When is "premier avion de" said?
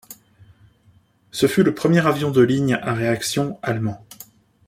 1.75-2.41